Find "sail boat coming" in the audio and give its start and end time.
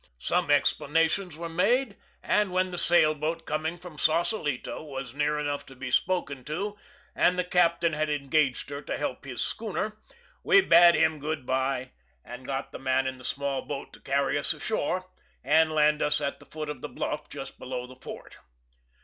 2.79-3.77